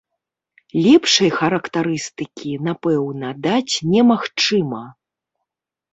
[0.85, 4.83] Лепшай характарыстыкі, напэўна, даць немагчыма!